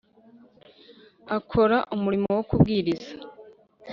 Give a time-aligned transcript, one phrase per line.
[1.37, 3.11] Akora umurimo wo kubwiriza